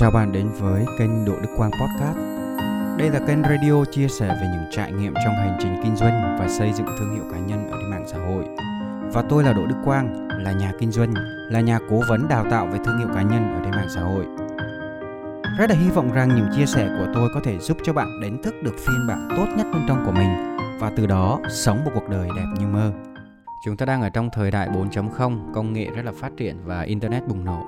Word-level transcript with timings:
Chào 0.00 0.10
bạn 0.10 0.32
đến 0.32 0.48
với 0.58 0.84
kênh 0.98 1.24
Độ 1.24 1.32
Đức 1.42 1.48
Quang 1.56 1.70
Podcast. 1.70 2.16
Đây 2.98 3.10
là 3.10 3.20
kênh 3.26 3.42
radio 3.42 3.84
chia 3.92 4.08
sẻ 4.08 4.28
về 4.28 4.48
những 4.52 4.64
trải 4.70 4.92
nghiệm 4.92 5.14
trong 5.14 5.34
hành 5.34 5.58
trình 5.60 5.80
kinh 5.82 5.96
doanh 5.96 6.36
và 6.40 6.48
xây 6.48 6.72
dựng 6.72 6.86
thương 6.98 7.14
hiệu 7.14 7.24
cá 7.32 7.38
nhân 7.38 7.70
ở 7.70 7.78
trên 7.80 7.90
mạng 7.90 8.04
xã 8.06 8.18
hội. 8.18 8.44
Và 9.12 9.22
tôi 9.28 9.44
là 9.44 9.52
Đỗ 9.52 9.66
Đức 9.66 9.76
Quang, 9.84 10.28
là 10.28 10.52
nhà 10.52 10.72
kinh 10.80 10.92
doanh, 10.92 11.14
là 11.50 11.60
nhà 11.60 11.78
cố 11.90 12.00
vấn 12.08 12.28
đào 12.28 12.46
tạo 12.50 12.66
về 12.66 12.78
thương 12.84 12.98
hiệu 12.98 13.08
cá 13.14 13.22
nhân 13.22 13.54
ở 13.54 13.60
trên 13.64 13.70
mạng 13.70 13.88
xã 13.94 14.00
hội. 14.00 14.24
Rất 15.58 15.70
là 15.70 15.76
hy 15.76 15.90
vọng 15.90 16.12
rằng 16.12 16.28
những 16.28 16.48
chia 16.56 16.66
sẻ 16.66 16.88
của 16.98 17.06
tôi 17.14 17.28
có 17.34 17.40
thể 17.44 17.58
giúp 17.58 17.76
cho 17.82 17.92
bạn 17.92 18.20
đánh 18.22 18.42
thức 18.42 18.54
được 18.62 18.74
phiên 18.78 19.06
bản 19.08 19.28
tốt 19.36 19.46
nhất 19.56 19.66
bên 19.72 19.82
trong 19.88 20.04
của 20.06 20.12
mình 20.12 20.56
và 20.80 20.92
từ 20.96 21.06
đó 21.06 21.40
sống 21.50 21.84
một 21.84 21.90
cuộc 21.94 22.08
đời 22.08 22.28
đẹp 22.36 22.46
như 22.58 22.66
mơ. 22.66 22.92
Chúng 23.64 23.76
ta 23.76 23.86
đang 23.86 24.02
ở 24.02 24.08
trong 24.08 24.30
thời 24.32 24.50
đại 24.50 24.68
4.0, 24.68 25.52
công 25.54 25.72
nghệ 25.72 25.90
rất 25.90 26.04
là 26.04 26.12
phát 26.20 26.32
triển 26.36 26.56
và 26.64 26.82
internet 26.82 27.28
bùng 27.28 27.44
nổ 27.44 27.64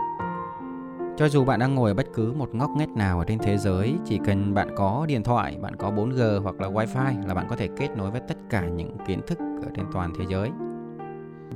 cho 1.17 1.29
dù 1.29 1.45
bạn 1.45 1.61
đang 1.61 1.75
ngồi 1.75 1.91
ở 1.91 1.95
bất 1.95 2.07
cứ 2.15 2.33
một 2.33 2.55
ngóc 2.55 2.71
ngách 2.77 2.89
nào 2.89 3.19
ở 3.19 3.25
trên 3.25 3.39
thế 3.39 3.59
giới, 3.59 3.95
chỉ 4.05 4.19
cần 4.25 4.55
bạn 4.55 4.69
có 4.77 5.05
điện 5.09 5.23
thoại, 5.23 5.59
bạn 5.61 5.77
có 5.77 5.91
4G 5.91 6.43
hoặc 6.43 6.61
là 6.61 6.69
Wi-Fi 6.69 7.27
là 7.27 7.35
bạn 7.35 7.47
có 7.49 7.57
thể 7.57 7.69
kết 7.77 7.89
nối 7.97 8.11
với 8.11 8.21
tất 8.29 8.37
cả 8.51 8.69
những 8.69 8.97
kiến 9.07 9.21
thức 9.27 9.39
ở 9.39 9.69
trên 9.77 9.87
toàn 9.93 10.13
thế 10.19 10.25
giới. 10.29 10.51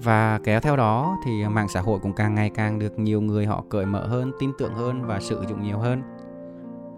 Và 0.03 0.41
kéo 0.45 0.61
theo 0.61 0.77
đó 0.77 1.17
thì 1.25 1.45
mạng 1.49 1.69
xã 1.69 1.81
hội 1.81 1.99
cũng 2.03 2.13
càng 2.13 2.35
ngày 2.35 2.51
càng 2.51 2.79
được 2.79 2.99
nhiều 2.99 3.21
người 3.21 3.47
họ 3.47 3.65
cởi 3.69 3.87
mở 3.87 4.07
hơn, 4.07 4.33
tin 4.39 4.51
tưởng 4.59 4.75
hơn 4.75 5.03
và 5.07 5.21
sử 5.21 5.45
dụng 5.49 5.63
nhiều 5.63 5.79
hơn. 5.79 6.03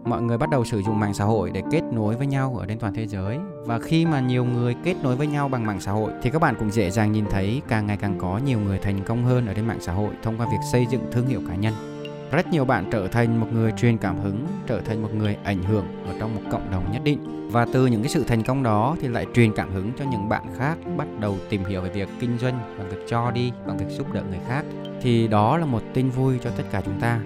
Mọi 0.04 0.22
người 0.22 0.38
bắt 0.38 0.50
đầu 0.50 0.64
sử 0.64 0.82
dụng 0.82 1.00
mạng 1.00 1.14
xã 1.14 1.24
hội 1.24 1.50
để 1.50 1.62
kết 1.70 1.82
nối 1.92 2.16
với 2.16 2.26
nhau 2.26 2.56
ở 2.58 2.66
trên 2.66 2.78
toàn 2.78 2.94
thế 2.94 3.06
giới 3.06 3.38
và 3.64 3.78
khi 3.78 4.06
mà 4.06 4.20
nhiều 4.20 4.44
người 4.44 4.76
kết 4.84 4.94
nối 5.02 5.16
với 5.16 5.26
nhau 5.26 5.48
bằng 5.48 5.66
mạng 5.66 5.80
xã 5.80 5.92
hội 5.92 6.12
thì 6.22 6.30
các 6.30 6.38
bạn 6.38 6.54
cũng 6.58 6.70
dễ 6.70 6.90
dàng 6.90 7.12
nhìn 7.12 7.24
thấy 7.30 7.62
càng 7.68 7.86
ngày 7.86 7.96
càng 7.96 8.18
có 8.18 8.40
nhiều 8.46 8.60
người 8.60 8.78
thành 8.78 9.04
công 9.06 9.24
hơn 9.24 9.46
ở 9.46 9.54
trên 9.54 9.66
mạng 9.66 9.80
xã 9.80 9.92
hội 9.92 10.14
thông 10.22 10.38
qua 10.38 10.46
việc 10.46 10.58
xây 10.72 10.86
dựng 10.90 11.02
thương 11.12 11.26
hiệu 11.26 11.40
cá 11.48 11.54
nhân 11.54 11.95
rất 12.30 12.46
nhiều 12.48 12.64
bạn 12.64 12.84
trở 12.90 13.08
thành 13.08 13.40
một 13.40 13.46
người 13.52 13.72
truyền 13.72 13.98
cảm 13.98 14.18
hứng, 14.18 14.46
trở 14.66 14.80
thành 14.80 15.02
một 15.02 15.14
người 15.14 15.36
ảnh 15.44 15.62
hưởng 15.62 15.86
ở 16.06 16.14
trong 16.18 16.34
một 16.34 16.42
cộng 16.50 16.70
đồng 16.70 16.92
nhất 16.92 17.02
định. 17.04 17.48
Và 17.50 17.66
từ 17.72 17.86
những 17.86 18.02
cái 18.02 18.08
sự 18.08 18.24
thành 18.24 18.42
công 18.42 18.62
đó 18.62 18.96
thì 19.00 19.08
lại 19.08 19.26
truyền 19.34 19.52
cảm 19.52 19.70
hứng 19.70 19.92
cho 19.98 20.04
những 20.10 20.28
bạn 20.28 20.42
khác 20.58 20.78
bắt 20.96 21.06
đầu 21.20 21.36
tìm 21.48 21.64
hiểu 21.64 21.80
về 21.80 21.88
việc 21.88 22.08
kinh 22.20 22.38
doanh, 22.38 22.58
bằng 22.78 22.88
việc 22.88 23.04
cho 23.08 23.30
đi, 23.30 23.52
bằng 23.66 23.76
việc 23.76 23.88
giúp 23.88 24.12
đỡ 24.12 24.22
người 24.30 24.40
khác. 24.48 24.64
Thì 25.00 25.28
đó 25.28 25.58
là 25.58 25.66
một 25.66 25.82
tin 25.94 26.10
vui 26.10 26.38
cho 26.42 26.50
tất 26.50 26.64
cả 26.70 26.82
chúng 26.84 27.00
ta. 27.00 27.20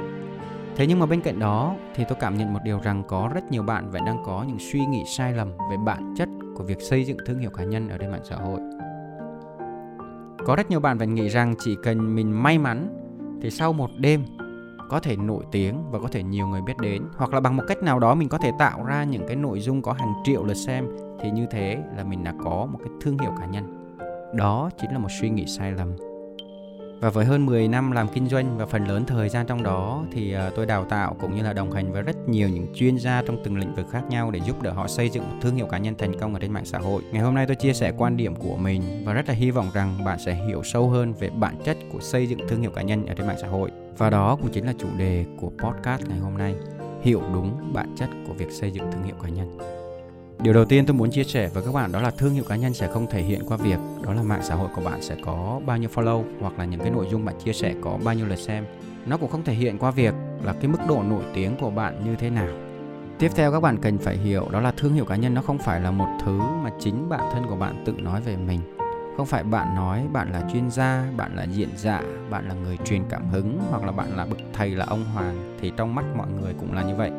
Thế 0.77 0.87
nhưng 0.87 0.99
mà 0.99 1.07
bên 1.07 1.21
cạnh 1.21 1.39
đó 1.39 1.75
thì 1.95 2.05
tôi 2.09 2.19
cảm 2.21 2.39
nhận 2.39 2.53
một 2.53 2.61
điều 2.65 2.81
rằng 2.83 3.03
có 3.09 3.31
rất 3.35 3.51
nhiều 3.51 3.63
bạn 3.63 3.91
vẫn 3.91 4.05
đang 4.05 4.23
có 4.27 4.45
những 4.49 4.59
suy 4.59 4.87
nghĩ 4.87 5.03
sai 5.07 5.33
lầm 5.33 5.49
về 5.71 5.77
bản 5.85 6.15
chất 6.17 6.29
của 6.57 6.65
việc 6.65 6.81
xây 6.81 7.05
dựng 7.05 7.17
thương 7.27 7.39
hiệu 7.39 7.51
cá 7.51 7.65
nhân 7.65 7.89
ở 7.89 7.99
trên 7.99 8.11
mạng 8.11 8.25
xã 8.25 8.37
hội. 8.37 8.61
Có 10.47 10.57
rất 10.57 10.71
nhiều 10.71 10.81
bạn 10.81 10.99
vẫn 10.99 11.15
nghĩ 11.15 11.29
rằng 11.29 11.55
chỉ 11.59 11.77
cần 11.83 12.15
mình 12.15 12.43
may 12.43 12.59
mắn 12.59 12.89
thì 13.43 13.51
sau 13.51 13.73
một 13.73 13.91
đêm 13.97 14.25
có 14.91 15.01
thể 15.01 15.17
nổi 15.17 15.45
tiếng 15.53 15.91
và 15.91 15.99
có 15.99 16.09
thể 16.09 16.23
nhiều 16.23 16.47
người 16.47 16.61
biết 16.63 16.79
đến 16.83 17.03
hoặc 17.17 17.35
là 17.35 17.41
bằng 17.41 17.57
một 17.57 17.63
cách 17.69 17.83
nào 17.83 17.99
đó 17.99 18.15
mình 18.15 18.29
có 18.29 18.39
thể 18.39 18.53
tạo 18.59 18.85
ra 18.85 19.05
những 19.05 19.27
cái 19.27 19.37
nội 19.37 19.61
dung 19.61 19.83
có 19.83 19.93
hàng 19.93 20.13
triệu 20.25 20.45
lượt 20.45 20.55
xem 20.55 20.87
thì 21.21 21.31
như 21.31 21.47
thế 21.51 21.79
là 21.97 22.05
mình 22.05 22.25
đã 22.25 22.35
có 22.45 22.67
một 22.73 22.79
cái 22.79 22.93
thương 23.01 23.19
hiệu 23.19 23.31
cá 23.41 23.47
nhân 23.47 23.95
đó 24.35 24.71
chính 24.81 24.93
là 24.93 24.99
một 24.99 25.09
suy 25.21 25.31
nghĩ 25.31 25.47
sai 25.47 25.73
lầm 25.73 25.97
và 27.01 27.11
với 27.11 27.25
hơn 27.25 27.47
10 27.47 27.69
năm 27.69 27.93
làm 27.93 28.09
kinh 28.09 28.29
doanh 28.29 28.59
và 28.59 28.67
phần 28.67 28.89
lớn 28.89 29.05
thời 29.07 29.29
gian 29.29 29.47
trong 29.47 29.63
đó 29.63 30.05
thì 30.13 30.33
à, 30.33 30.51
tôi 30.57 30.67
đào 30.67 30.85
tạo 30.85 31.17
cũng 31.21 31.35
như 31.37 31.43
là 31.43 31.53
đồng 31.53 31.73
hành 31.73 31.93
với 31.93 32.03
rất 32.03 32.29
nhiều 32.29 32.49
những 32.49 32.67
chuyên 32.75 32.97
gia 32.97 33.23
trong 33.23 33.37
từng 33.45 33.57
lĩnh 33.57 33.75
vực 33.75 33.87
khác 33.91 34.03
nhau 34.11 34.31
để 34.31 34.41
giúp 34.47 34.63
đỡ 34.63 34.71
họ 34.71 34.89
xây 34.89 35.09
dựng 35.09 35.25
một 35.31 35.37
thương 35.41 35.57
hiệu 35.57 35.67
cá 35.67 35.79
nhân 35.79 35.95
thành 35.99 36.19
công 36.21 36.35
ở 36.35 36.41
trên 36.41 36.53
mạng 36.53 36.65
xã 36.65 36.79
hội. 36.79 37.03
Ngày 37.13 37.23
hôm 37.23 37.35
nay 37.35 37.47
tôi 37.47 37.57
chia 37.57 37.73
sẻ 37.73 37.93
quan 37.99 38.17
điểm 38.17 38.35
của 38.35 38.57
mình 38.57 39.03
và 39.07 39.13
rất 39.13 39.29
là 39.29 39.35
hy 39.35 39.51
vọng 39.51 39.71
rằng 39.75 40.05
bạn 40.05 40.19
sẽ 40.19 40.35
hiểu 40.35 40.63
sâu 40.63 40.89
hơn 40.89 41.13
về 41.13 41.31
bản 41.31 41.55
chất 41.65 41.77
của 41.93 42.01
xây 42.01 42.27
dựng 42.27 42.41
thương 42.49 42.61
hiệu 42.61 42.71
cá 42.71 42.83
nhân 42.83 43.07
ở 43.07 43.15
trên 43.15 43.27
mạng 43.27 43.39
xã 43.41 43.49
hội. 43.49 43.71
Và 44.01 44.11
đó 44.11 44.37
cũng 44.37 44.51
chính 44.51 44.67
là 44.67 44.73
chủ 44.79 44.89
đề 44.97 45.25
của 45.41 45.51
podcast 45.59 46.09
ngày 46.09 46.19
hôm 46.19 46.39
nay, 46.39 46.55
hiểu 47.03 47.23
đúng 47.35 47.73
bản 47.73 47.95
chất 47.97 48.09
của 48.27 48.33
việc 48.33 48.51
xây 48.51 48.71
dựng 48.71 48.93
thương 48.93 49.03
hiệu 49.03 49.15
cá 49.23 49.29
nhân. 49.29 49.59
Điều 50.43 50.55
đầu 50.55 50.65
tiên 50.65 50.87
tôi 50.87 50.97
muốn 50.97 51.11
chia 51.11 51.25
sẻ 51.25 51.51
với 51.55 51.63
các 51.67 51.75
bạn 51.75 51.93
đó 51.93 52.01
là 52.01 52.11
thương 52.11 52.35
hiệu 52.35 52.45
cá 52.49 52.57
nhân 52.57 52.75
sẽ 52.75 52.89
không 52.89 53.07
thể 53.11 53.23
hiện 53.23 53.41
qua 53.49 53.57
việc 53.57 53.79
đó 54.03 54.15
là 54.15 54.23
mạng 54.23 54.41
xã 54.43 54.55
hội 54.55 54.69
của 54.75 54.83
bạn 54.83 55.03
sẽ 55.03 55.17
có 55.25 55.61
bao 55.67 55.77
nhiêu 55.77 55.89
follow 55.95 56.25
hoặc 56.41 56.59
là 56.59 56.65
những 56.65 56.81
cái 56.81 56.91
nội 56.91 57.07
dung 57.11 57.25
bạn 57.25 57.35
chia 57.45 57.53
sẻ 57.53 57.75
có 57.83 57.99
bao 58.05 58.15
nhiêu 58.15 58.27
lượt 58.27 58.39
xem. 58.39 58.65
Nó 59.07 59.17
cũng 59.17 59.31
không 59.31 59.45
thể 59.45 59.53
hiện 59.53 59.79
qua 59.79 59.91
việc 59.91 60.15
là 60.45 60.53
cái 60.53 60.69
mức 60.69 60.79
độ 60.89 61.03
nổi 61.03 61.23
tiếng 61.35 61.57
của 61.61 61.71
bạn 61.71 62.05
như 62.05 62.17
thế 62.17 62.31
nào. 62.31 62.49
Tiếp 63.19 63.31
theo 63.35 63.53
các 63.53 63.61
bạn 63.61 63.79
cần 63.83 63.99
phải 63.99 64.17
hiểu 64.17 64.49
đó 64.51 64.61
là 64.61 64.73
thương 64.77 64.95
hiệu 64.95 65.05
cá 65.05 65.17
nhân 65.17 65.35
nó 65.35 65.43
không 65.43 65.59
phải 65.59 65.81
là 65.81 65.91
một 65.91 66.09
thứ 66.25 66.39
mà 66.39 66.71
chính 66.81 67.09
bản 67.09 67.31
thân 67.33 67.47
của 67.49 67.57
bạn 67.57 67.83
tự 67.87 67.93
nói 67.93 68.21
về 68.21 68.37
mình. 68.37 68.61
Không 69.17 69.27
phải 69.27 69.45
bạn 69.45 69.75
nói 69.75 70.07
bạn 70.13 70.33
là 70.33 70.43
chuyên 70.53 70.71
gia, 70.71 71.05
bạn 71.17 71.37
là 71.37 71.43
diện 71.43 71.69
dạ, 71.77 72.03
bạn 72.31 72.49
là 72.49 72.55
người 72.55 72.77
truyền 72.77 73.03
cảm 73.09 73.29
hứng 73.29 73.59
hoặc 73.71 73.85
là 73.85 73.93
bạn 73.93 74.17
là 74.17 74.27
bậc 74.27 74.39
thầy 74.53 74.71
là 74.71 74.85
ông 74.89 75.05
hoàng 75.05 75.57
thì 75.61 75.73
trong 75.77 75.95
mắt 75.95 76.05
mọi 76.17 76.29
người 76.41 76.55
cũng 76.61 76.73
là 76.73 76.83
như 76.83 76.95
vậy. 76.95 77.11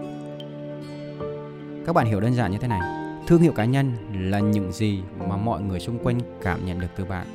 Các 1.85 1.94
bạn 1.96 2.06
hiểu 2.06 2.19
đơn 2.19 2.35
giản 2.35 2.52
như 2.52 2.57
thế 2.57 2.68
này. 2.68 2.81
Thương 3.28 3.41
hiệu 3.41 3.53
cá 3.53 3.66
nhân 3.66 3.94
là 4.13 4.40
những 4.40 4.72
gì 4.72 5.03
mà 5.28 5.38
mọi 5.38 5.62
người 5.62 5.79
xung 5.79 6.00
quanh 6.03 6.19
cảm 6.41 6.66
nhận 6.66 6.79
được 6.79 6.88
từ 6.96 7.06
bạn. 7.06 7.28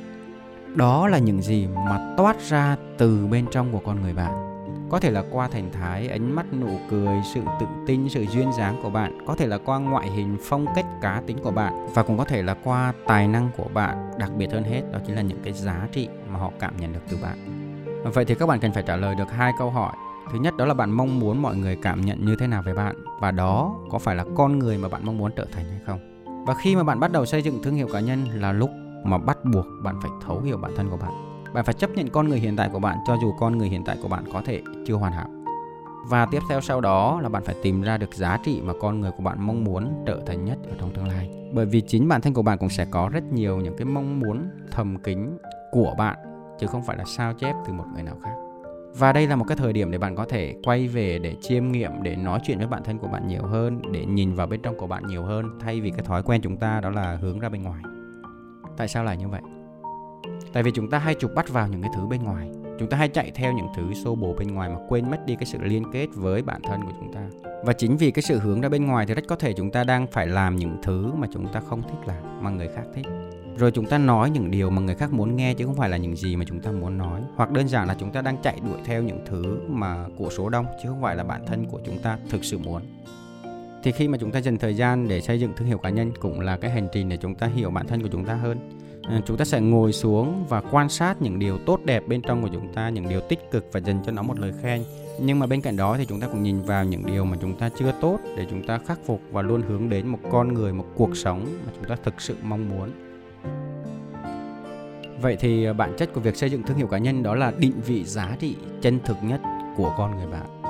Đó 0.75 1.07
là 1.07 1.17
những 1.17 1.41
gì 1.41 1.67
mà 1.67 2.13
toát 2.17 2.41
ra 2.41 2.75
từ 2.97 3.27
bên 3.27 3.45
trong 3.51 3.71
của 3.71 3.81
con 3.85 4.01
người 4.01 4.13
bạn 4.13 4.56
có 4.89 4.99
thể 4.99 5.11
là 5.11 5.23
qua 5.31 5.47
thần 5.47 5.69
thái, 5.71 6.07
ánh 6.07 6.35
mắt 6.35 6.45
nụ 6.53 6.79
cười, 6.89 7.21
sự 7.33 7.41
tự 7.59 7.65
tin, 7.87 8.09
sự 8.09 8.25
duyên 8.31 8.53
dáng 8.53 8.79
của 8.83 8.89
bạn. 8.89 9.25
Có 9.27 9.35
thể 9.35 9.47
là 9.47 9.57
qua 9.57 9.79
ngoại 9.79 10.09
hình, 10.09 10.37
phong 10.41 10.65
cách, 10.75 10.85
cá 11.01 11.21
tính 11.27 11.37
của 11.43 11.51
bạn. 11.51 11.87
Và 11.93 12.03
cũng 12.03 12.17
có 12.17 12.23
thể 12.23 12.43
là 12.43 12.55
qua 12.63 12.93
tài 13.07 13.27
năng 13.27 13.49
của 13.57 13.67
bạn. 13.73 14.11
Đặc 14.17 14.31
biệt 14.37 14.51
hơn 14.51 14.63
hết, 14.63 14.81
đó 14.91 14.99
chính 15.07 15.15
là 15.15 15.21
những 15.21 15.39
cái 15.43 15.53
giá 15.53 15.87
trị 15.91 16.07
mà 16.31 16.39
họ 16.39 16.51
cảm 16.59 16.77
nhận 16.77 16.93
được 16.93 16.99
từ 17.09 17.17
bạn. 17.21 17.37
Vậy 18.13 18.25
thì 18.25 18.35
các 18.35 18.45
bạn 18.45 18.59
cần 18.59 18.73
phải 18.73 18.83
trả 18.83 18.95
lời 18.95 19.15
được 19.15 19.31
hai 19.31 19.53
câu 19.59 19.69
hỏi. 19.69 19.93
Thứ 20.31 20.39
nhất, 20.39 20.57
đó 20.57 20.65
là 20.65 20.73
bạn 20.73 20.91
mong 20.91 21.19
muốn 21.19 21.41
mọi 21.41 21.55
người 21.55 21.77
cảm 21.81 22.01
nhận 22.01 22.25
như 22.25 22.35
thế 22.39 22.47
nào 22.47 22.61
về 22.61 22.73
bạn? 22.73 22.95
Và 23.19 23.31
đó 23.31 23.75
có 23.91 23.99
phải 23.99 24.15
là 24.15 24.25
con 24.35 24.59
người 24.59 24.77
mà 24.77 24.89
bạn 24.89 25.05
mong 25.05 25.17
muốn 25.17 25.31
trở 25.35 25.45
thành 25.51 25.65
hay 25.69 25.79
không? 25.85 25.99
Và 26.47 26.53
khi 26.53 26.75
mà 26.75 26.83
bạn 26.83 26.99
bắt 26.99 27.11
đầu 27.11 27.25
xây 27.25 27.41
dựng 27.41 27.63
thương 27.63 27.75
hiệu 27.75 27.87
cá 27.93 27.99
nhân 27.99 28.25
là 28.33 28.51
lúc 28.51 28.69
mà 29.03 29.17
bắt 29.17 29.37
buộc 29.53 29.65
bạn 29.83 29.95
phải 30.01 30.11
thấu 30.25 30.41
hiểu 30.41 30.57
bản 30.57 30.71
thân 30.75 30.89
của 30.89 30.97
bạn 30.97 31.36
bạn 31.57 31.65
phải 31.65 31.73
chấp 31.73 31.89
nhận 31.89 32.09
con 32.09 32.29
người 32.29 32.39
hiện 32.39 32.55
tại 32.55 32.69
của 32.73 32.79
bạn 32.79 32.97
cho 33.07 33.17
dù 33.21 33.31
con 33.31 33.57
người 33.57 33.67
hiện 33.67 33.83
tại 33.83 33.97
của 34.01 34.07
bạn 34.07 34.23
có 34.33 34.41
thể 34.45 34.61
chưa 34.85 34.93
hoàn 34.93 35.13
hảo. 35.13 35.27
Và 36.09 36.25
tiếp 36.25 36.39
theo 36.49 36.61
sau 36.61 36.81
đó 36.81 37.21
là 37.21 37.29
bạn 37.29 37.43
phải 37.45 37.55
tìm 37.63 37.81
ra 37.81 37.97
được 37.97 38.13
giá 38.13 38.37
trị 38.43 38.61
mà 38.63 38.73
con 38.81 39.01
người 39.01 39.11
của 39.11 39.23
bạn 39.23 39.47
mong 39.47 39.63
muốn 39.63 40.03
trở 40.07 40.21
thành 40.25 40.45
nhất 40.45 40.57
ở 40.69 40.75
trong 40.79 40.93
tương 40.93 41.07
lai. 41.07 41.29
Bởi 41.53 41.65
vì 41.65 41.81
chính 41.81 42.07
bản 42.07 42.21
thân 42.21 42.33
của 42.33 42.41
bạn 42.41 42.57
cũng 42.57 42.69
sẽ 42.69 42.85
có 42.85 43.09
rất 43.13 43.23
nhiều 43.33 43.57
những 43.57 43.77
cái 43.77 43.85
mong 43.85 44.19
muốn 44.19 44.49
thầm 44.71 44.97
kín 44.97 45.37
của 45.71 45.95
bạn, 45.97 46.17
chứ 46.59 46.67
không 46.67 46.83
phải 46.83 46.97
là 46.97 47.03
sao 47.17 47.33
chép 47.33 47.55
từ 47.67 47.73
một 47.73 47.85
người 47.93 48.03
nào 48.03 48.15
khác. 48.23 48.33
Và 48.97 49.13
đây 49.13 49.27
là 49.27 49.35
một 49.35 49.45
cái 49.47 49.57
thời 49.57 49.73
điểm 49.73 49.91
để 49.91 49.97
bạn 49.97 50.15
có 50.15 50.25
thể 50.25 50.55
quay 50.63 50.87
về 50.87 51.19
để 51.19 51.35
chiêm 51.41 51.71
nghiệm, 51.71 51.91
để 52.03 52.15
nói 52.15 52.39
chuyện 52.43 52.57
với 52.57 52.67
bản 52.67 52.83
thân 52.83 52.99
của 52.99 53.07
bạn 53.07 53.27
nhiều 53.27 53.43
hơn, 53.43 53.81
để 53.91 54.05
nhìn 54.05 54.33
vào 54.33 54.47
bên 54.47 54.61
trong 54.61 54.77
của 54.77 54.87
bạn 54.87 55.07
nhiều 55.07 55.23
hơn, 55.23 55.45
thay 55.59 55.81
vì 55.81 55.91
cái 55.91 56.05
thói 56.05 56.23
quen 56.23 56.41
chúng 56.41 56.57
ta 56.57 56.79
đó 56.79 56.89
là 56.89 57.17
hướng 57.21 57.39
ra 57.39 57.49
bên 57.49 57.63
ngoài. 57.63 57.81
Tại 58.77 58.87
sao 58.87 59.03
lại 59.03 59.17
như 59.17 59.27
vậy? 59.27 59.41
Tại 60.53 60.63
vì 60.63 60.71
chúng 60.71 60.89
ta 60.89 60.99
hay 60.99 61.15
chụp 61.15 61.31
bắt 61.35 61.49
vào 61.49 61.67
những 61.67 61.81
cái 61.81 61.91
thứ 61.95 62.05
bên 62.05 62.23
ngoài 62.23 62.49
chúng 62.79 62.89
ta 62.89 62.97
hay 62.97 63.09
chạy 63.09 63.31
theo 63.35 63.53
những 63.53 63.67
thứ 63.75 63.93
xô 63.93 64.15
bồ 64.15 64.33
bên 64.33 64.47
ngoài 64.47 64.69
mà 64.69 64.75
quên 64.89 65.11
mất 65.11 65.25
đi 65.25 65.35
cái 65.35 65.45
sự 65.45 65.57
liên 65.61 65.83
kết 65.93 66.07
với 66.13 66.41
bản 66.41 66.61
thân 66.61 66.81
của 66.81 66.91
chúng 66.99 67.13
ta 67.13 67.21
và 67.63 67.73
chính 67.73 67.97
vì 67.97 68.11
cái 68.11 68.23
sự 68.23 68.39
hướng 68.39 68.61
ra 68.61 68.69
bên 68.69 68.85
ngoài 68.85 69.05
thì 69.05 69.13
rất 69.13 69.23
có 69.27 69.35
thể 69.35 69.53
chúng 69.53 69.71
ta 69.71 69.83
đang 69.83 70.07
phải 70.07 70.27
làm 70.27 70.55
những 70.55 70.77
thứ 70.83 71.11
mà 71.13 71.27
chúng 71.33 71.47
ta 71.53 71.59
không 71.59 71.81
thích 71.81 72.07
làm 72.07 72.43
mà 72.43 72.49
người 72.49 72.67
khác 72.75 72.83
thích 72.93 73.05
rồi 73.57 73.71
chúng 73.71 73.85
ta 73.85 73.97
nói 73.97 74.29
những 74.29 74.51
điều 74.51 74.69
mà 74.69 74.81
người 74.81 74.95
khác 74.95 75.13
muốn 75.13 75.35
nghe 75.35 75.53
chứ 75.53 75.65
không 75.65 75.75
phải 75.75 75.89
là 75.89 75.97
những 75.97 76.15
gì 76.15 76.35
mà 76.35 76.45
chúng 76.47 76.59
ta 76.59 76.71
muốn 76.71 76.97
nói 76.97 77.21
hoặc 77.35 77.51
đơn 77.51 77.67
giản 77.67 77.87
là 77.87 77.95
chúng 77.99 78.11
ta 78.11 78.21
đang 78.21 78.37
chạy 78.43 78.59
đuổi 78.65 78.77
theo 78.85 79.03
những 79.03 79.25
thứ 79.25 79.59
mà 79.67 80.05
của 80.17 80.29
số 80.29 80.49
đông 80.49 80.65
chứ 80.83 80.89
không 80.89 81.01
phải 81.01 81.15
là 81.15 81.23
bản 81.23 81.45
thân 81.45 81.65
của 81.65 81.79
chúng 81.85 81.99
ta 81.99 82.17
thực 82.29 82.43
sự 82.43 82.57
muốn 82.57 82.81
thì 83.83 83.91
khi 83.91 84.07
mà 84.07 84.17
chúng 84.17 84.31
ta 84.31 84.39
dành 84.39 84.57
thời 84.57 84.75
gian 84.75 85.07
để 85.07 85.21
xây 85.21 85.39
dựng 85.39 85.53
thương 85.57 85.67
hiệu 85.67 85.77
cá 85.77 85.89
nhân 85.89 86.11
cũng 86.19 86.39
là 86.39 86.57
cái 86.57 86.71
hành 86.71 86.87
trình 86.93 87.09
để 87.09 87.17
chúng 87.17 87.35
ta 87.35 87.47
hiểu 87.47 87.69
bản 87.69 87.87
thân 87.87 88.01
của 88.01 88.09
chúng 88.11 88.25
ta 88.25 88.33
hơn 88.33 88.57
Ờ, 89.07 89.21
chúng 89.25 89.37
ta 89.37 89.45
sẽ 89.45 89.61
ngồi 89.61 89.93
xuống 89.93 90.45
và 90.49 90.61
quan 90.71 90.89
sát 90.89 91.21
những 91.21 91.39
điều 91.39 91.57
tốt 91.57 91.79
đẹp 91.85 92.07
bên 92.07 92.21
trong 92.21 92.41
của 92.41 92.49
chúng 92.53 92.73
ta 92.73 92.89
những 92.89 93.09
điều 93.09 93.21
tích 93.21 93.51
cực 93.51 93.65
và 93.71 93.79
dành 93.79 93.99
cho 94.05 94.11
nó 94.11 94.21
một 94.21 94.39
lời 94.39 94.53
khen 94.61 94.83
nhưng 95.21 95.39
mà 95.39 95.45
bên 95.45 95.61
cạnh 95.61 95.77
đó 95.77 95.97
thì 95.97 96.05
chúng 96.05 96.19
ta 96.19 96.27
cũng 96.27 96.43
nhìn 96.43 96.61
vào 96.61 96.85
những 96.85 97.05
điều 97.05 97.25
mà 97.25 97.37
chúng 97.41 97.55
ta 97.55 97.69
chưa 97.79 97.91
tốt 98.01 98.19
để 98.37 98.45
chúng 98.49 98.67
ta 98.67 98.79
khắc 98.87 98.99
phục 99.05 99.21
và 99.31 99.41
luôn 99.41 99.61
hướng 99.61 99.89
đến 99.89 100.07
một 100.07 100.19
con 100.31 100.53
người 100.53 100.73
một 100.73 100.85
cuộc 100.95 101.17
sống 101.17 101.45
mà 101.65 101.71
chúng 101.75 101.89
ta 101.89 101.95
thực 102.03 102.21
sự 102.21 102.35
mong 102.43 102.69
muốn 102.69 102.91
Vậy 105.21 105.37
thì 105.39 105.63
ờ, 105.63 105.73
bản 105.73 105.93
chất 105.97 106.13
của 106.13 106.21
việc 106.21 106.35
xây 106.35 106.49
dựng 106.49 106.63
thương 106.63 106.77
hiệu 106.77 106.87
cá 106.87 106.97
nhân 106.97 107.23
đó 107.23 107.35
là 107.35 107.51
định 107.57 107.81
vị 107.85 108.03
giá 108.03 108.35
trị 108.39 108.55
chân 108.81 108.99
thực 109.05 109.17
nhất 109.21 109.41
của 109.77 109.93
con 109.97 110.15
người 110.15 110.27
bạn. 110.27 110.61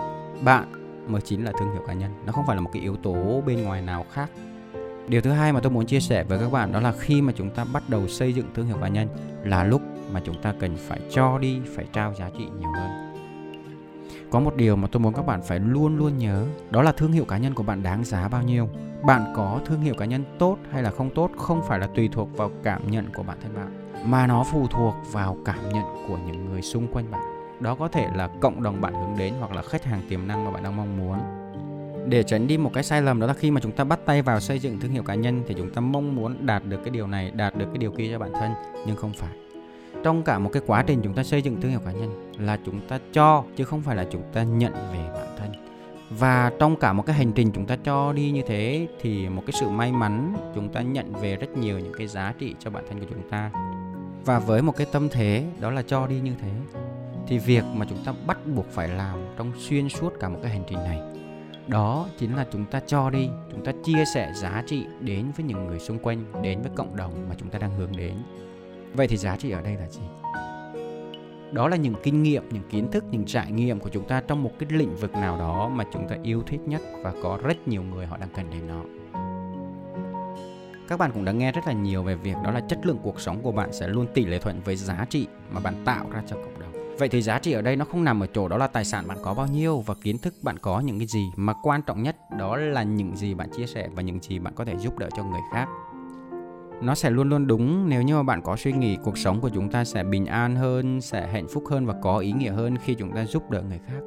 Bạn 0.44 0.72
mới 1.08 1.22
chính 1.22 1.46
là 1.46 1.52
thương 1.60 1.72
hiệu 1.72 1.82
cá 1.88 1.94
nhân, 1.94 2.12
nó 2.26 2.32
không 2.32 2.46
phải 2.48 2.56
là 2.56 2.62
một 2.62 2.70
cái 2.74 2.82
yếu 2.82 2.96
tố 2.96 3.44
bên 3.46 3.64
ngoài 3.64 3.82
nào 3.82 4.06
khác. 4.12 4.30
Điều 5.08 5.22
thứ 5.22 5.32
hai 5.32 5.54
mà 5.54 5.60
tôi 5.60 5.72
muốn 5.72 5.86
chia 5.86 6.00
sẻ 6.00 6.24
với 6.24 6.40
các 6.40 6.52
bạn 6.52 6.72
đó 6.72 6.80
là 6.80 6.92
khi 6.92 7.22
mà 7.22 7.34
chúng 7.36 7.50
ta 7.50 7.66
bắt 7.74 7.84
đầu 7.90 8.08
xây 8.08 8.34
dựng 8.34 8.46
thương 8.56 8.68
hiệu 8.68 8.78
cá 8.82 8.88
nhân 8.88 9.08
là 9.44 9.64
lúc 9.64 9.82
mà 10.14 10.22
chúng 10.26 10.42
ta 10.42 10.54
cần 10.60 10.76
phải 10.78 11.00
cho 11.12 11.38
đi, 11.38 11.60
phải 11.76 11.86
trao 11.94 12.14
giá 12.14 12.30
trị 12.38 12.46
nhiều 12.60 12.70
hơn. 12.76 12.90
Có 14.32 14.40
một 14.40 14.56
điều 14.56 14.76
mà 14.76 14.88
tôi 14.92 15.00
muốn 15.00 15.14
các 15.14 15.26
bạn 15.26 15.42
phải 15.42 15.60
luôn 15.60 15.98
luôn 15.98 16.18
nhớ, 16.18 16.46
đó 16.70 16.82
là 16.82 16.92
thương 16.92 17.12
hiệu 17.12 17.26
cá 17.26 17.38
nhân 17.38 17.54
của 17.54 17.64
bạn 17.64 17.84
đáng 17.84 18.04
giá 18.04 18.28
bao 18.28 18.44
nhiêu. 18.44 18.70
Bạn 19.06 19.34
có 19.36 19.60
thương 19.66 19.82
hiệu 19.82 19.94
cá 19.98 20.06
nhân 20.06 20.24
tốt 20.40 20.58
hay 20.72 20.84
là 20.84 20.92
không 20.92 21.10
tốt 21.10 21.32
không 21.38 21.62
phải 21.68 21.80
là 21.80 21.88
tùy 21.88 22.10
thuộc 22.12 22.38
vào 22.38 22.52
cảm 22.64 22.92
nhận 22.92 23.06
của 23.16 23.24
bản 23.24 23.38
thân 23.44 23.56
bạn 23.56 23.88
mà 24.12 24.28
nó 24.28 24.44
phụ 24.52 24.68
thuộc 24.68 24.96
vào 25.12 25.38
cảm 25.46 25.70
nhận 25.70 25.84
của 26.08 26.18
những 26.18 26.46
người 26.46 26.62
xung 26.62 26.88
quanh 26.94 27.12
bạn 27.12 27.22
đó 27.60 27.76
có 27.76 27.88
thể 27.88 28.08
là 28.16 28.30
cộng 28.42 28.64
đồng 28.64 28.82
bạn 28.82 28.94
hướng 28.94 29.18
đến 29.18 29.34
hoặc 29.40 29.52
là 29.52 29.62
khách 29.62 29.84
hàng 29.84 30.02
tiềm 30.10 30.28
năng 30.28 30.46
mà 30.46 30.52
bạn 30.52 30.64
đang 30.64 30.78
mong 30.78 30.98
muốn 30.98 31.18
để 32.10 32.24
tránh 32.24 32.48
đi 32.48 32.58
một 32.58 32.74
cái 32.74 32.84
sai 32.84 33.02
lầm 33.02 33.20
đó 33.20 33.28
là 33.28 33.34
khi 33.34 33.52
mà 33.52 33.62
chúng 33.62 33.72
ta 33.72 33.84
bắt 33.84 34.00
tay 34.06 34.22
vào 34.22 34.40
xây 34.40 34.60
dựng 34.60 34.80
thương 34.80 34.92
hiệu 34.92 35.04
cá 35.04 35.16
nhân 35.16 35.44
thì 35.48 35.56
chúng 35.58 35.70
ta 35.70 35.82
mong 35.82 36.16
muốn 36.16 36.46
đạt 36.46 36.64
được 36.66 36.78
cái 36.84 36.90
điều 36.90 37.08
này, 37.08 37.32
đạt 37.32 37.56
được 37.56 37.66
cái 37.66 37.78
điều 37.78 37.92
kia 37.92 38.10
cho 38.12 38.20
bản 38.20 38.32
thân, 38.34 38.52
nhưng 38.88 38.96
không 38.96 39.14
phải. 39.14 39.36
Trong 40.04 40.24
cả 40.24 40.40
một 40.40 40.50
cái 40.54 40.62
quá 40.68 40.84
trình 40.88 41.02
chúng 41.04 41.14
ta 41.14 41.24
xây 41.24 41.42
dựng 41.42 41.62
thương 41.62 41.72
hiệu 41.72 41.80
cá 41.86 41.92
nhân 41.92 42.32
là 42.40 42.60
chúng 42.66 42.80
ta 42.88 43.00
cho, 43.14 43.44
chứ 43.56 43.64
không 43.64 43.82
phải 43.82 43.96
là 43.96 44.06
chúng 44.12 44.24
ta 44.34 44.44
nhận 44.44 44.74
về 44.74 45.10
bản 45.14 45.38
thân. 45.38 45.52
Và 46.10 46.52
trong 46.60 46.76
cả 46.76 46.94
một 46.94 47.06
cái 47.06 47.16
hành 47.16 47.32
trình 47.32 47.52
chúng 47.54 47.66
ta 47.66 47.78
cho 47.84 48.14
đi 48.14 48.32
như 48.32 48.42
thế 48.48 48.88
thì 49.02 49.30
một 49.30 49.44
cái 49.46 49.54
sự 49.60 49.70
may 49.70 49.92
mắn, 49.92 50.36
chúng 50.56 50.70
ta 50.70 50.82
nhận 50.82 51.14
về 51.14 51.36
rất 51.36 51.58
nhiều 51.58 51.80
những 51.80 51.94
cái 51.98 52.08
giá 52.08 52.34
trị 52.40 52.56
cho 52.60 52.70
bản 52.70 52.84
thân 52.90 53.00
của 53.00 53.06
chúng 53.10 53.30
ta. 53.30 53.52
Và 54.26 54.40
với 54.40 54.62
một 54.62 54.76
cái 54.78 54.88
tâm 54.92 55.10
thế 55.10 55.44
đó 55.60 55.72
là 55.72 55.82
cho 55.82 56.08
đi 56.08 56.20
như 56.20 56.34
thế, 56.42 56.50
thì 57.28 57.38
việc 57.38 57.64
mà 57.76 57.86
chúng 57.90 58.04
ta 58.06 58.14
bắt 58.28 58.38
buộc 58.56 58.66
phải 58.72 58.88
làm 58.88 59.20
trong 59.38 59.52
xuyên 59.58 59.90
suốt 59.90 60.14
cả 60.20 60.30
một 60.30 60.40
cái 60.42 60.52
hành 60.52 60.64
trình 60.70 60.80
này 60.80 61.00
đó 61.68 62.08
chính 62.18 62.36
là 62.36 62.46
chúng 62.52 62.66
ta 62.66 62.80
cho 62.88 63.10
đi, 63.10 63.30
chúng 63.52 63.66
ta 63.66 63.72
chia 63.84 64.06
sẻ 64.14 64.32
giá 64.36 64.64
trị 64.68 64.86
đến 65.00 65.32
với 65.38 65.46
những 65.46 65.68
người 65.68 65.80
xung 65.80 66.00
quanh, 66.00 66.26
đến 66.44 66.62
với 66.62 66.72
cộng 66.76 66.96
đồng 66.96 67.30
mà 67.30 67.36
chúng 67.38 67.50
ta 67.50 67.60
đang 67.60 67.76
hướng 67.78 67.98
đến. 67.98 68.14
Vậy 68.94 69.08
thì 69.08 69.18
giá 69.18 69.36
trị 69.36 69.52
ở 69.52 69.62
đây 69.62 69.76
là 69.76 69.88
gì? 69.90 70.02
Đó 71.52 71.68
là 71.68 71.78
những 71.78 71.96
kinh 72.04 72.24
nghiệm, 72.24 72.50
những 72.50 72.70
kiến 72.70 72.92
thức, 72.92 73.04
những 73.12 73.26
trải 73.26 73.52
nghiệm 73.52 73.80
của 73.80 73.90
chúng 73.90 74.08
ta 74.08 74.22
trong 74.28 74.44
một 74.44 74.52
cái 74.60 74.70
lĩnh 74.72 74.96
vực 74.96 75.12
nào 75.12 75.38
đó 75.38 75.70
mà 75.70 75.84
chúng 75.94 76.08
ta 76.08 76.16
yêu 76.24 76.44
thích 76.48 76.60
nhất 76.66 76.82
và 77.04 77.14
có 77.24 77.40
rất 77.44 77.68
nhiều 77.68 77.84
người 77.84 78.06
họ 78.06 78.18
đang 78.18 78.30
cần 78.36 78.50
đến 78.50 78.68
nó. 78.68 78.84
Các 80.88 81.00
bạn 81.00 81.12
cũng 81.12 81.26
đã 81.26 81.32
nghe 81.32 81.52
rất 81.52 81.68
là 81.68 81.74
nhiều 81.74 82.04
về 82.04 82.16
việc 82.16 82.36
đó 82.44 82.52
là 82.52 82.60
chất 82.60 82.80
lượng 82.86 83.00
cuộc 83.04 83.22
sống 83.22 83.42
của 83.42 83.52
bạn 83.52 83.74
sẽ 83.74 83.88
luôn 83.88 84.08
tỷ 84.14 84.26
lệ 84.26 84.40
thuận 84.40 84.62
với 84.62 84.76
giá 84.76 85.06
trị 85.10 85.28
mà 85.52 85.60
bạn 85.60 85.74
tạo 85.86 86.06
ra 86.12 86.24
cho 86.28 86.36
cộng 86.36 86.60
đồng 86.60 86.67
vậy 86.98 87.10
thì 87.10 87.22
giá 87.22 87.40
trị 87.40 87.52
ở 87.52 87.62
đây 87.62 87.76
nó 87.76 87.86
không 87.86 88.04
nằm 88.04 88.24
ở 88.24 88.28
chỗ 88.28 88.48
đó 88.48 88.58
là 88.58 88.68
tài 88.68 88.86
sản 88.86 89.08
bạn 89.08 89.18
có 89.24 89.34
bao 89.34 89.48
nhiêu 89.48 89.80
và 89.80 89.96
kiến 90.04 90.18
thức 90.18 90.34
bạn 90.42 90.58
có 90.60 90.80
những 90.80 91.00
cái 91.00 91.08
gì, 91.08 91.32
mà 91.36 91.54
quan 91.64 91.82
trọng 91.82 92.04
nhất 92.04 92.16
đó 92.38 92.58
là 92.58 92.84
những 92.84 93.16
gì 93.16 93.34
bạn 93.34 93.50
chia 93.50 93.66
sẻ 93.66 93.90
và 93.96 94.02
những 94.02 94.20
gì 94.22 94.40
bạn 94.40 94.54
có 94.56 94.66
thể 94.66 94.78
giúp 94.78 94.98
đỡ 94.98 95.10
cho 95.18 95.24
người 95.24 95.42
khác. 95.52 95.68
Nó 96.82 96.96
sẽ 96.96 97.10
luôn 97.10 97.30
luôn 97.30 97.48
đúng, 97.48 97.90
nếu 97.90 98.02
như 98.02 98.16
mà 98.16 98.24
bạn 98.24 98.42
có 98.42 98.56
suy 98.56 98.74
nghĩ 98.74 98.98
cuộc 99.04 99.18
sống 99.18 99.42
của 99.42 99.50
chúng 99.50 99.72
ta 99.72 99.86
sẽ 99.86 100.04
bình 100.04 100.26
an 100.26 100.56
hơn, 100.56 101.02
sẽ 101.02 101.28
hạnh 101.28 101.48
phúc 101.48 101.64
hơn 101.70 101.86
và 101.86 101.96
có 102.02 102.18
ý 102.18 102.32
nghĩa 102.32 102.52
hơn 102.52 102.78
khi 102.78 102.96
chúng 102.96 103.12
ta 103.12 103.26
giúp 103.26 103.50
đỡ 103.50 103.62
người 103.62 103.80
khác. 103.88 104.00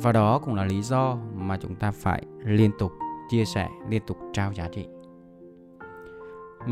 Và 0.00 0.12
đó 0.12 0.38
cũng 0.38 0.54
là 0.54 0.64
lý 0.64 0.82
do 0.82 1.16
mà 1.34 1.58
chúng 1.62 1.74
ta 1.74 1.90
phải 1.90 2.22
liên 2.44 2.70
tục 2.78 2.92
chia 3.30 3.44
sẻ, 3.44 3.68
liên 3.88 4.02
tục 4.06 4.16
trao 4.32 4.52
giá 4.52 4.68
trị. 4.68 4.86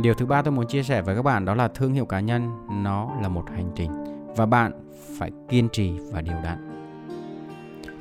Điều 0.03 0.15
thứ 0.15 0.27
ba 0.27 0.43
tôi 0.43 0.53
muốn 0.53 0.67
chia 0.67 0.83
sẻ 0.83 1.03
với 1.03 1.17
các 1.17 1.23
bạn 1.23 1.45
đó 1.45 1.55
là 1.55 1.69
thương 1.69 1.93
hiệu 1.93 2.07
cá 2.07 2.21
nhân, 2.21 2.67
nó 2.83 3.11
là 3.23 3.29
một 3.29 3.45
hành 3.51 3.71
trình 3.75 4.14
và 4.37 4.47
bạn 4.47 4.73
phải 5.19 5.31
kiên 5.49 5.69
trì 5.73 5.93
và 6.13 6.21
điều 6.21 6.37
đặn. 6.45 6.59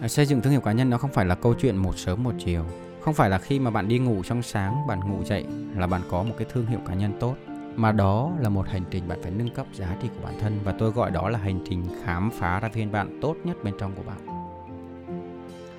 À, 0.02 0.08
xây 0.08 0.26
dựng 0.26 0.42
thương 0.42 0.52
hiệu 0.52 0.62
cá 0.62 0.72
nhân 0.72 0.90
nó 0.90 0.98
không 0.98 1.12
phải 1.12 1.26
là 1.26 1.36
câu 1.36 1.54
chuyện 1.54 1.78
một 1.78 1.98
sớm 1.98 2.24
một 2.24 2.34
chiều. 2.40 2.66
Không 3.02 3.14
phải 3.14 3.30
là 3.30 3.38
khi 3.38 3.60
mà 3.60 3.72
bạn 3.72 3.88
đi 3.88 4.00
ngủ 4.00 4.24
trong 4.24 4.42
sáng, 4.42 4.88
bạn 4.88 5.00
ngủ 5.00 5.24
dậy 5.24 5.46
là 5.76 5.88
bạn 5.88 6.02
có 6.10 6.24
một 6.24 6.34
cái 6.38 6.48
thương 6.54 6.66
hiệu 6.66 6.80
cá 6.88 6.94
nhân 6.94 7.14
tốt, 7.20 7.36
mà 7.76 7.92
đó 7.92 8.32
là 8.40 8.50
một 8.50 8.68
hành 8.68 8.84
trình 8.92 9.08
bạn 9.08 9.20
phải 9.22 9.32
nâng 9.32 9.50
cấp 9.50 9.66
giá 9.74 9.96
trị 10.02 10.08
của 10.16 10.22
bản 10.24 10.34
thân, 10.40 10.60
và 10.64 10.72
tôi 10.72 10.92
gọi 10.92 11.12
đó 11.12 11.30
là 11.30 11.40
hành 11.40 11.60
trình 11.70 11.86
khám 12.04 12.30
phá 12.32 12.60
ra 12.60 12.70
phiên 12.70 12.92
bản 12.92 13.20
tốt 13.22 13.36
nhất 13.44 13.64
bên 13.64 13.74
trong 13.80 13.96
của 13.96 14.04
bạn. 14.04 14.18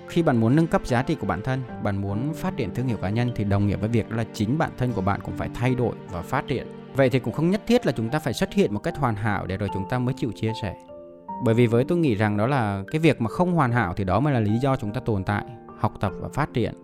Khi 0.09 0.23
bạn 0.23 0.37
muốn 0.37 0.57
nâng 0.57 0.67
cấp 0.67 0.87
giá 0.87 1.03
trị 1.03 1.15
của 1.15 1.27
bản 1.27 1.43
thân, 1.43 1.63
bạn 1.83 1.97
muốn 1.97 2.35
phát 2.35 2.57
triển 2.57 2.75
thương 2.75 2.87
hiệu 2.87 2.97
cá 2.97 3.11
nhân 3.11 3.33
thì 3.35 3.45
đồng 3.45 3.67
nghĩa 3.67 3.77
với 3.77 3.89
việc 3.89 4.13
là 4.13 4.25
chính 4.33 4.59
bản 4.59 4.71
thân 4.79 4.93
của 4.93 5.01
bạn 5.01 5.21
cũng 5.21 5.37
phải 5.37 5.51
thay 5.55 5.75
đổi 5.75 5.97
và 6.11 6.23
phát 6.23 6.47
triển 6.47 6.67
vậy 6.95 7.11
thì 7.11 7.19
cũng 7.19 7.35
không 7.35 7.51
nhất 7.51 7.63
thiết 7.67 7.87
là 7.87 7.93
chúng 7.93 8.09
ta 8.09 8.19
phải 8.19 8.33
xuất 8.33 8.53
hiện 8.53 8.75
một 8.75 8.81
cách 8.81 8.97
hoàn 8.97 9.17
hảo 9.17 9.47
để 9.47 9.57
rồi 9.57 9.69
chúng 9.75 9.89
ta 9.89 9.99
mới 9.99 10.15
chịu 10.15 10.33
chia 10.33 10.53
sẻ. 10.63 10.77
Bởi 11.45 11.55
vì 11.55 11.67
với 11.67 11.85
tôi 11.85 11.99
nghĩ 11.99 12.15
rằng 12.15 12.37
đó 12.37 12.47
là 12.47 12.85
cái 12.93 12.99
việc 12.99 13.21
mà 13.21 13.29
không 13.29 13.55
hoàn 13.55 13.73
hảo 13.73 13.95
thì 13.97 14.05
đó 14.05 14.21
mới 14.21 14.35
là 14.35 14.41
lý 14.41 14.59
do 14.59 14.77
chúng 14.77 14.93
ta 14.93 15.01
tồn 15.01 15.25
tại, 15.25 15.45
học 15.79 15.93
tập 16.01 16.13
và 16.21 16.29
phát 16.29 16.55
triển. 16.55 16.75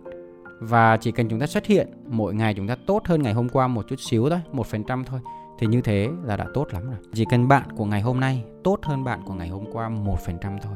Và 0.59 0.97
chỉ 0.97 1.11
cần 1.11 1.29
chúng 1.29 1.39
ta 1.39 1.47
xuất 1.47 1.65
hiện, 1.65 1.87
mỗi 2.07 2.33
ngày 2.33 2.53
chúng 2.53 2.67
ta 2.67 2.75
tốt 2.87 3.01
hơn 3.05 3.23
ngày 3.23 3.33
hôm 3.33 3.49
qua 3.49 3.67
một 3.67 3.85
chút 3.87 3.99
xíu 3.99 4.29
thôi, 4.29 4.39
một 4.51 4.67
phần 4.67 4.83
trăm 4.83 5.03
thôi, 5.03 5.19
thì 5.59 5.67
như 5.67 5.81
thế 5.81 6.09
là 6.23 6.37
đã 6.37 6.45
tốt 6.53 6.67
lắm 6.71 6.89
rồi. 6.89 6.99
Chỉ 7.13 7.25
cần 7.29 7.47
bạn 7.47 7.71
của 7.75 7.85
ngày 7.85 8.01
hôm 8.01 8.19
nay 8.19 8.43
tốt 8.63 8.79
hơn 8.83 9.03
bạn 9.03 9.19
của 9.25 9.33
ngày 9.33 9.47
hôm 9.47 9.65
qua 9.71 9.89
một 9.89 10.19
phần 10.25 10.37
trăm 10.41 10.57
thôi, 10.61 10.75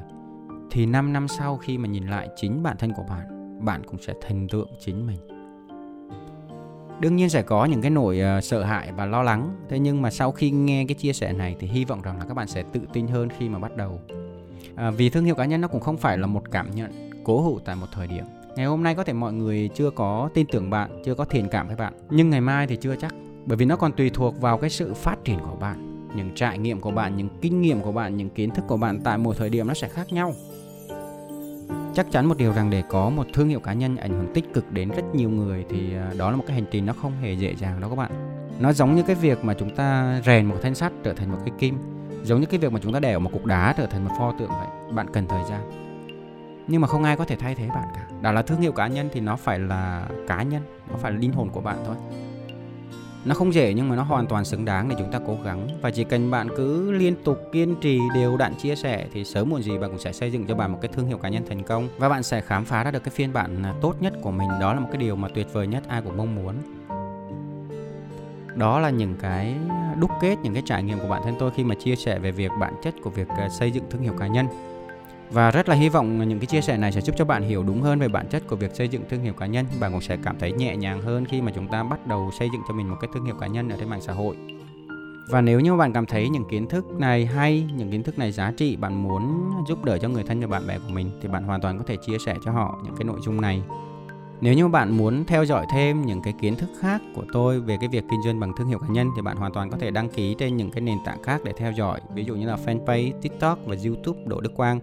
thì 0.71 0.85
5 0.85 1.13
năm 1.13 1.27
sau 1.27 1.57
khi 1.57 1.77
mà 1.77 1.87
nhìn 1.87 2.07
lại 2.07 2.29
chính 2.35 2.63
bản 2.63 2.77
thân 2.79 2.93
của 2.93 3.05
bạn 3.09 3.35
bạn 3.65 3.83
cũng 3.83 4.01
sẽ 4.01 4.13
thần 4.21 4.47
tượng 4.47 4.67
chính 4.79 5.07
mình 5.07 5.34
đương 6.99 7.15
nhiên 7.15 7.29
sẽ 7.29 7.41
có 7.41 7.65
những 7.65 7.81
cái 7.81 7.91
nỗi 7.91 8.21
uh, 8.37 8.43
sợ 8.43 8.63
hãi 8.63 8.91
và 8.91 9.05
lo 9.05 9.23
lắng. 9.23 9.55
Thế 9.69 9.79
nhưng 9.79 10.01
mà 10.01 10.11
sau 10.11 10.31
khi 10.31 10.51
nghe 10.51 10.85
cái 10.87 10.95
chia 10.95 11.13
sẻ 11.13 11.33
này 11.33 11.55
thì 11.59 11.67
hy 11.67 11.85
vọng 11.85 12.01
rằng 12.01 12.19
là 12.19 12.25
các 12.25 12.33
bạn 12.33 12.47
sẽ 12.47 12.63
tự 12.73 12.79
tin 12.93 13.07
hơn 13.07 13.29
khi 13.37 13.49
mà 13.49 13.59
bắt 13.59 13.77
đầu. 13.77 13.99
À, 14.75 14.91
vì 14.91 15.09
thương 15.09 15.25
hiệu 15.25 15.35
cá 15.35 15.45
nhân 15.45 15.61
nó 15.61 15.67
cũng 15.67 15.81
không 15.81 15.97
phải 15.97 16.17
là 16.17 16.27
một 16.27 16.51
cảm 16.51 16.71
nhận 16.71 17.11
cố 17.23 17.41
hữu 17.41 17.59
tại 17.65 17.75
một 17.75 17.87
thời 17.91 18.07
điểm. 18.07 18.23
Ngày 18.55 18.65
hôm 18.65 18.83
nay 18.83 18.95
có 18.95 19.03
thể 19.03 19.13
mọi 19.13 19.33
người 19.33 19.69
chưa 19.75 19.89
có 19.89 20.29
tin 20.33 20.45
tưởng 20.51 20.69
bạn 20.69 21.01
chưa 21.05 21.15
có 21.15 21.25
thiện 21.25 21.47
cảm 21.49 21.67
với 21.67 21.75
bạn. 21.75 21.93
Nhưng 22.09 22.29
ngày 22.29 22.41
mai 22.41 22.67
thì 22.67 22.75
chưa 22.75 22.95
chắc 22.95 23.13
bởi 23.45 23.57
vì 23.57 23.65
nó 23.65 23.75
còn 23.75 23.91
tùy 23.91 24.09
thuộc 24.09 24.41
vào 24.41 24.57
cái 24.57 24.69
sự 24.69 24.93
phát 24.93 25.15
triển 25.23 25.39
của 25.39 25.55
bạn. 25.55 26.07
Những 26.15 26.29
trải 26.35 26.57
nghiệm 26.57 26.79
của 26.79 26.91
bạn 26.91 27.17
những 27.17 27.29
kinh 27.41 27.61
nghiệm 27.61 27.81
của 27.81 27.91
bạn 27.91 28.17
những 28.17 28.29
kiến 28.29 28.49
thức 28.51 28.65
của 28.67 28.77
bạn 28.77 28.99
tại 29.03 29.17
một 29.17 29.37
thời 29.37 29.49
điểm 29.49 29.67
nó 29.67 29.73
sẽ 29.73 29.87
khác 29.87 30.13
nhau 30.13 30.33
chắc 31.95 32.11
chắn 32.11 32.25
một 32.25 32.37
điều 32.37 32.53
rằng 32.53 32.69
để 32.69 32.83
có 32.89 33.09
một 33.09 33.27
thương 33.33 33.47
hiệu 33.47 33.59
cá 33.59 33.73
nhân 33.73 33.97
ảnh 33.97 34.11
hưởng 34.11 34.33
tích 34.33 34.53
cực 34.53 34.71
đến 34.71 34.89
rất 34.89 35.15
nhiều 35.15 35.29
người 35.29 35.65
thì 35.69 35.95
à, 35.95 36.11
đó 36.17 36.31
là 36.31 36.37
một 36.37 36.43
cái 36.47 36.55
hành 36.55 36.65
trình 36.71 36.85
nó 36.85 36.93
không 36.93 37.11
hề 37.21 37.33
dễ 37.33 37.55
dàng 37.55 37.81
đâu 37.81 37.89
các 37.89 37.95
bạn. 37.95 38.11
Nó 38.59 38.73
giống 38.73 38.95
như 38.95 39.03
cái 39.03 39.15
việc 39.15 39.45
mà 39.45 39.53
chúng 39.53 39.75
ta 39.75 40.21
rèn 40.25 40.45
một 40.45 40.55
thanh 40.61 40.75
sắt 40.75 40.91
trở 41.03 41.13
thành 41.13 41.31
một 41.31 41.37
cái 41.45 41.53
kim, 41.59 41.77
giống 42.23 42.39
như 42.39 42.45
cái 42.45 42.59
việc 42.59 42.71
mà 42.71 42.79
chúng 42.83 42.93
ta 42.93 42.99
đẽo 42.99 43.19
một 43.19 43.29
cục 43.33 43.45
đá 43.45 43.73
trở 43.77 43.85
thành 43.85 44.05
một 44.05 44.11
pho 44.19 44.33
tượng 44.39 44.49
vậy. 44.49 44.67
Bạn 44.91 45.07
cần 45.13 45.27
thời 45.27 45.43
gian. 45.49 45.61
Nhưng 46.67 46.81
mà 46.81 46.87
không 46.87 47.03
ai 47.03 47.17
có 47.17 47.25
thể 47.25 47.35
thay 47.35 47.55
thế 47.55 47.67
bạn 47.67 47.87
cả. 47.95 48.07
Đã 48.21 48.31
là 48.31 48.41
thương 48.41 48.61
hiệu 48.61 48.71
cá 48.71 48.87
nhân 48.87 49.09
thì 49.13 49.19
nó 49.19 49.35
phải 49.35 49.59
là 49.59 50.07
cá 50.27 50.43
nhân, 50.43 50.61
nó 50.91 50.97
phải 50.97 51.11
là 51.11 51.17
linh 51.17 51.33
hồn 51.33 51.49
của 51.49 51.61
bạn 51.61 51.77
thôi 51.85 51.95
nó 53.25 53.35
không 53.35 53.53
dễ 53.53 53.73
nhưng 53.73 53.89
mà 53.89 53.95
nó 53.95 54.03
hoàn 54.03 54.27
toàn 54.27 54.45
xứng 54.45 54.65
đáng 54.65 54.89
để 54.89 54.95
chúng 54.99 55.11
ta 55.11 55.19
cố 55.27 55.37
gắng. 55.43 55.67
Và 55.81 55.91
chỉ 55.91 56.03
cần 56.03 56.31
bạn 56.31 56.47
cứ 56.57 56.91
liên 56.91 57.15
tục 57.23 57.39
kiên 57.51 57.75
trì, 57.81 57.99
đều 58.15 58.37
đặn 58.37 58.55
chia 58.55 58.75
sẻ 58.75 59.07
thì 59.13 59.23
sớm 59.23 59.49
muộn 59.49 59.61
gì 59.61 59.77
bạn 59.77 59.89
cũng 59.89 59.99
sẽ 59.99 60.13
xây 60.13 60.31
dựng 60.31 60.45
cho 60.47 60.55
bạn 60.55 60.71
một 60.71 60.77
cái 60.81 60.91
thương 60.93 61.07
hiệu 61.07 61.17
cá 61.17 61.29
nhân 61.29 61.43
thành 61.49 61.63
công. 61.63 61.89
Và 61.97 62.09
bạn 62.09 62.23
sẽ 62.23 62.41
khám 62.41 62.65
phá 62.65 62.83
ra 62.83 62.91
được 62.91 63.03
cái 63.03 63.11
phiên 63.15 63.33
bản 63.33 63.63
tốt 63.81 63.95
nhất 63.99 64.13
của 64.21 64.31
mình. 64.31 64.49
Đó 64.61 64.73
là 64.73 64.79
một 64.79 64.87
cái 64.91 64.97
điều 64.97 65.15
mà 65.15 65.27
tuyệt 65.27 65.47
vời 65.53 65.67
nhất 65.67 65.83
ai 65.87 66.01
cũng 66.01 66.17
mong 66.17 66.35
muốn. 66.35 66.55
Đó 68.55 68.79
là 68.79 68.89
những 68.89 69.15
cái 69.21 69.55
đúc 69.99 70.11
kết, 70.21 70.35
những 70.43 70.53
cái 70.53 70.63
trải 70.65 70.83
nghiệm 70.83 70.99
của 70.99 71.07
bản 71.07 71.21
thân 71.23 71.35
tôi 71.39 71.51
khi 71.55 71.63
mà 71.63 71.75
chia 71.75 71.95
sẻ 71.95 72.19
về 72.19 72.31
việc 72.31 72.51
bản 72.59 72.73
chất 72.83 72.93
của 73.03 73.09
việc 73.09 73.27
ờ, 73.37 73.49
xây 73.49 73.71
dựng 73.71 73.83
thương 73.89 74.01
hiệu 74.01 74.13
cá 74.19 74.27
nhân 74.27 74.47
và 75.31 75.51
rất 75.51 75.69
là 75.69 75.75
hy 75.75 75.89
vọng 75.89 76.29
những 76.29 76.39
cái 76.39 76.45
chia 76.45 76.61
sẻ 76.61 76.77
này 76.77 76.91
sẽ 76.91 77.01
giúp 77.01 77.15
cho 77.17 77.25
bạn 77.25 77.43
hiểu 77.43 77.63
đúng 77.63 77.81
hơn 77.81 77.99
về 77.99 78.07
bản 78.07 78.27
chất 78.29 78.47
của 78.47 78.55
việc 78.55 78.75
xây 78.75 78.87
dựng 78.87 79.03
thương 79.09 79.21
hiệu 79.21 79.33
cá 79.33 79.45
nhân. 79.45 79.65
Bạn 79.79 79.91
cũng 79.91 80.01
sẽ 80.01 80.17
cảm 80.23 80.39
thấy 80.39 80.51
nhẹ 80.51 80.75
nhàng 80.75 81.01
hơn 81.01 81.25
khi 81.25 81.41
mà 81.41 81.51
chúng 81.55 81.67
ta 81.67 81.83
bắt 81.83 82.07
đầu 82.07 82.31
xây 82.39 82.49
dựng 82.53 82.61
cho 82.67 82.73
mình 82.73 82.89
một 82.89 82.97
cái 83.01 83.09
thương 83.13 83.25
hiệu 83.25 83.35
cá 83.39 83.47
nhân 83.47 83.69
ở 83.69 83.77
trên 83.79 83.89
mạng 83.89 84.01
xã 84.01 84.13
hội. 84.13 84.35
Và 85.29 85.41
nếu 85.41 85.59
như 85.59 85.75
bạn 85.75 85.93
cảm 85.93 86.05
thấy 86.05 86.29
những 86.29 86.45
kiến 86.49 86.67
thức 86.67 86.85
này 86.99 87.25
hay, 87.25 87.67
những 87.75 87.91
kiến 87.91 88.03
thức 88.03 88.19
này 88.19 88.31
giá 88.31 88.51
trị, 88.57 88.75
bạn 88.75 89.03
muốn 89.03 89.51
giúp 89.67 89.85
đỡ 89.85 89.97
cho 89.97 90.09
người 90.09 90.23
thân 90.23 90.39
và 90.41 90.47
bạn 90.47 90.67
bè 90.67 90.79
của 90.79 90.93
mình 90.93 91.11
thì 91.21 91.27
bạn 91.27 91.43
hoàn 91.43 91.61
toàn 91.61 91.77
có 91.77 91.83
thể 91.87 91.97
chia 91.97 92.17
sẻ 92.25 92.35
cho 92.45 92.51
họ 92.51 92.79
những 92.83 92.95
cái 92.95 93.05
nội 93.05 93.19
dung 93.21 93.41
này. 93.41 93.61
Nếu 94.41 94.53
như 94.53 94.67
bạn 94.67 94.97
muốn 94.97 95.25
theo 95.25 95.43
dõi 95.43 95.65
thêm 95.71 96.01
những 96.01 96.21
cái 96.21 96.33
kiến 96.41 96.55
thức 96.55 96.69
khác 96.79 97.01
của 97.15 97.23
tôi 97.33 97.59
về 97.59 97.77
cái 97.79 97.89
việc 97.89 98.03
kinh 98.11 98.21
doanh 98.25 98.39
bằng 98.39 98.53
thương 98.57 98.67
hiệu 98.67 98.79
cá 98.79 98.87
nhân 98.87 99.09
thì 99.15 99.21
bạn 99.21 99.37
hoàn 99.37 99.53
toàn 99.53 99.69
có 99.69 99.77
thể 99.77 99.91
đăng 99.91 100.09
ký 100.09 100.35
trên 100.39 100.57
những 100.57 100.71
cái 100.71 100.81
nền 100.81 100.97
tảng 101.05 101.23
khác 101.23 101.41
để 101.43 101.53
theo 101.57 101.71
dõi, 101.71 102.01
ví 102.13 102.23
dụ 102.23 102.35
như 102.35 102.47
là 102.47 102.57
fanpage, 102.65 103.11
TikTok 103.21 103.59
và 103.65 103.75
YouTube 103.85 104.19
Đỗ 104.25 104.41
Đức 104.41 104.55
Quang. 104.55 104.79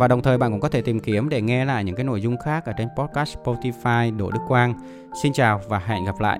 Và 0.00 0.08
đồng 0.08 0.22
thời 0.22 0.38
bạn 0.38 0.50
cũng 0.50 0.60
có 0.60 0.68
thể 0.68 0.82
tìm 0.82 1.00
kiếm 1.00 1.28
để 1.28 1.40
nghe 1.40 1.64
lại 1.64 1.84
những 1.84 1.96
cái 1.96 2.04
nội 2.04 2.20
dung 2.20 2.36
khác 2.38 2.64
ở 2.64 2.72
trên 2.72 2.88
podcast 2.96 3.36
Spotify 3.38 4.16
Đỗ 4.16 4.30
Đức 4.30 4.40
Quang. 4.48 4.74
Xin 5.22 5.32
chào 5.32 5.60
và 5.68 5.78
hẹn 5.78 6.04
gặp 6.04 6.20
lại. 6.20 6.38